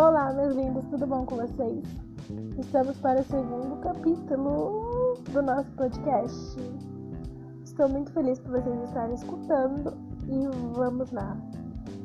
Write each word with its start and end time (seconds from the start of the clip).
Olá, 0.00 0.32
meus 0.32 0.56
lindos, 0.56 0.82
tudo 0.86 1.06
bom 1.06 1.26
com 1.26 1.36
vocês? 1.36 1.84
Estamos 2.58 2.96
para 3.00 3.20
o 3.20 3.24
segundo 3.24 3.76
capítulo 3.82 5.18
do 5.30 5.42
nosso 5.42 5.70
podcast. 5.72 6.58
Estou 7.62 7.86
muito 7.86 8.10
feliz 8.12 8.38
por 8.38 8.52
vocês 8.52 8.82
estarem 8.84 9.14
escutando 9.14 9.92
e 10.26 10.48
vamos 10.74 11.10
lá. 11.12 11.36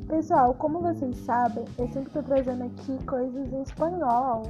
Pessoal, 0.08 0.52
como 0.52 0.80
vocês 0.80 1.16
sabem, 1.20 1.64
eu 1.78 1.88
sempre 1.88 2.08
estou 2.08 2.22
trazendo 2.22 2.64
aqui 2.64 3.02
coisas 3.06 3.50
em 3.50 3.62
espanhol, 3.62 4.42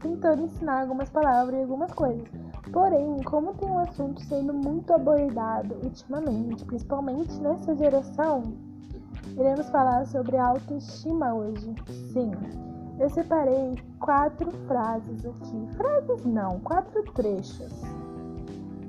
tentando 0.00 0.44
ensinar 0.44 0.80
algumas 0.80 1.10
palavras 1.10 1.58
e 1.58 1.62
algumas 1.64 1.92
coisas. 1.92 2.26
Porém, 2.72 3.22
como 3.24 3.52
tem 3.52 3.68
um 3.68 3.80
assunto 3.80 4.18
sendo 4.22 4.54
muito 4.54 4.94
abordado 4.94 5.74
ultimamente, 5.84 6.64
principalmente 6.64 7.38
nessa 7.38 7.76
geração, 7.76 8.44
iremos 9.36 9.68
falar 9.68 10.06
sobre 10.06 10.38
autoestima 10.38 11.34
hoje. 11.34 11.74
Sim, 12.14 12.30
eu 12.98 13.08
separei 13.10 13.76
quatro 14.00 14.50
frases 14.66 15.24
aqui. 15.24 15.68
Frases 15.76 16.24
não, 16.24 16.60
quatro 16.60 17.02
trechos 17.12 17.72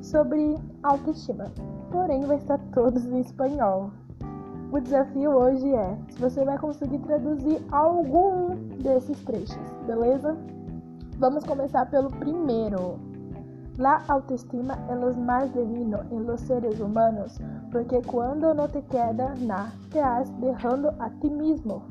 sobre 0.01 0.57
autoestima. 0.83 1.45
Porém, 1.91 2.21
vai 2.21 2.37
estar 2.37 2.59
todos 2.73 3.05
em 3.05 3.19
espanhol. 3.19 3.91
O 4.71 4.79
desafio 4.79 5.31
hoje 5.31 5.67
é 5.73 5.97
se 6.09 6.19
você 6.19 6.45
vai 6.45 6.57
conseguir 6.57 6.99
traduzir 6.99 7.59
algum 7.71 8.55
desses 8.81 9.19
trechos, 9.23 9.57
beleza? 9.87 10.37
Vamos 11.17 11.43
começar 11.43 11.85
pelo 11.87 12.09
primeiro. 12.11 12.99
La 13.79 14.03
autoestima 14.07 14.77
é 14.89 14.93
o 14.93 15.15
mais 15.15 15.51
divino 15.53 15.99
em 16.11 16.19
los 16.19 16.41
seres 16.41 16.79
humanos, 16.79 17.39
porque 17.71 18.01
quando 18.03 18.53
não 18.53 18.67
te 18.67 18.81
queda 18.83 19.33
nada, 19.39 19.71
te 19.89 19.99
has 19.99 20.29
dejando 20.31 20.89
a 20.99 21.09
ti 21.21 21.29
mismo. 21.29 21.81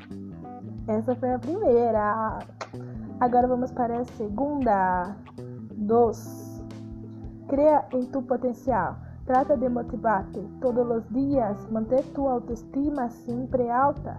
Essa 0.88 1.14
foi 1.14 1.34
a 1.34 1.38
primeira. 1.38 2.38
Agora 3.20 3.46
vamos 3.46 3.70
para 3.70 4.00
a 4.00 4.04
segunda. 4.16 5.14
Dos. 5.76 6.64
Crea 7.46 7.84
em 7.92 8.06
tu 8.06 8.22
potencial. 8.22 8.96
Trata 9.26 9.54
de 9.58 9.68
motivarte 9.68 10.40
todos 10.62 10.88
os 10.90 11.06
dias, 11.10 11.70
manter 11.70 12.02
tu 12.14 12.26
autoestima 12.26 13.10
sempre 13.10 13.68
alta. 13.70 14.16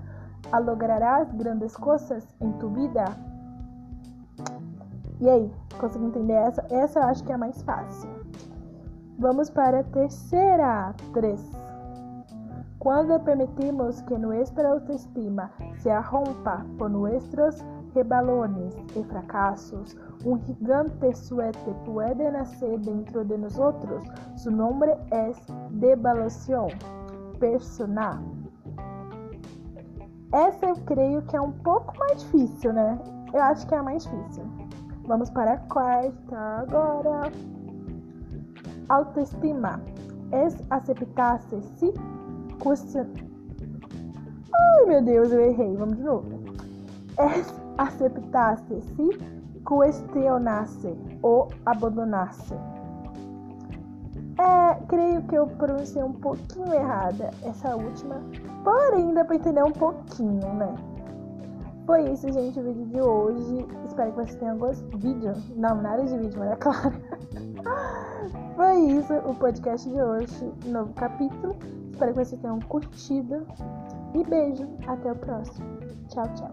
Lograrás 0.64 1.32
grandes 1.34 1.76
coisas 1.76 2.24
em 2.40 2.52
tu 2.54 2.70
vida. 2.70 3.06
E 5.20 5.28
aí, 5.28 5.52
conseguiu 5.80 6.10
entender 6.10 6.34
essa? 6.34 6.66
Essa 6.70 7.00
eu 7.00 7.04
acho 7.06 7.24
que 7.24 7.32
é 7.32 7.36
a 7.36 7.38
mais 7.40 7.62
fácil. 7.64 8.10
Vamos 9.18 9.50
para 9.50 9.80
a 9.80 9.84
terceira. 9.84 10.94
Três. 11.14 11.69
Quando 12.80 13.20
permitimos 13.20 14.02
que 14.04 14.18
nuestra 14.18 14.70
autoestima 14.70 15.52
se 15.80 15.94
rompa 16.00 16.66
por 16.78 16.90
nuestros 16.90 17.62
rebalones 17.94 18.74
e 18.96 19.04
fracassos, 19.04 19.98
um 20.26 20.40
gigante 20.46 21.14
suerte 21.14 21.76
puede 21.84 22.32
nacer 22.32 22.80
dentro 22.80 23.26
de 23.26 23.38
nosotros. 23.38 24.02
Su 24.38 24.50
nombre 24.50 24.98
es 25.12 25.38
devaluación 25.72 26.70
personal. 27.38 28.20
Essa 30.32 30.68
eu 30.68 30.76
creio 30.86 31.22
que 31.24 31.36
é 31.36 31.42
um 31.42 31.52
pouco 31.52 31.94
mais 31.98 32.22
difícil, 32.22 32.72
né? 32.72 32.98
Eu 33.34 33.42
acho 33.42 33.68
que 33.68 33.76
é 33.76 33.78
a 33.78 33.84
mais 33.84 34.04
difícil. 34.04 34.46
Vamos 35.06 35.30
para 35.32 35.54
a 35.54 35.58
quarta 35.68 36.38
agora. 36.62 37.30
Autoestima 38.88 39.82
es 40.32 40.64
aceptarse-se 40.70 41.94
question... 42.60 43.06
Ai, 44.54 44.86
meu 44.86 45.02
Deus, 45.04 45.32
eu 45.32 45.42
errei. 45.42 45.76
Vamos 45.76 45.98
de 45.98 46.04
novo. 46.04 46.28
Es 47.18 47.54
aceptarse-se, 47.78 49.10
questionar-se 49.66 50.96
ou 51.22 51.48
abandonar-se. 51.66 52.54
É, 54.38 54.76
creio 54.88 55.22
que 55.24 55.36
eu 55.36 55.48
pronunciei 55.48 56.04
um 56.04 56.14
pouquinho 56.14 56.74
errada 56.74 57.30
essa 57.44 57.76
última, 57.76 58.22
porém 58.64 59.14
dá 59.14 59.26
pra 59.26 59.36
entender 59.36 59.64
um 59.64 59.72
pouquinho, 59.72 60.54
né? 60.54 60.74
Foi 61.90 62.08
isso, 62.12 62.32
gente, 62.32 62.60
o 62.60 62.64
vídeo 62.64 62.86
de 62.86 63.02
hoje. 63.02 63.66
Espero 63.84 64.12
que 64.12 64.18
vocês 64.18 64.36
tenham 64.36 64.60
gostado. 64.60 64.96
Vídeo? 65.00 65.34
Não, 65.56 65.82
nada 65.82 66.06
de 66.06 66.16
vídeo, 66.20 66.38
mas 66.38 66.52
é 66.54 66.56
claro. 66.56 66.94
Foi 68.56 68.78
isso, 68.92 69.12
o 69.12 69.34
podcast 69.34 69.90
de 69.90 70.00
hoje, 70.00 70.54
novo 70.66 70.94
capítulo. 70.94 71.56
Espero 71.92 72.14
que 72.14 72.26
vocês 72.26 72.40
tenham 72.40 72.60
curtido. 72.60 73.44
E 74.14 74.24
beijo, 74.24 74.70
até 74.86 75.12
o 75.12 75.16
próximo. 75.16 75.66
Tchau, 76.10 76.32
tchau. 76.36 76.52